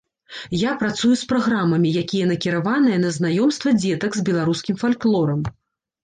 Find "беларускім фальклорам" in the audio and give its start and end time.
4.31-5.41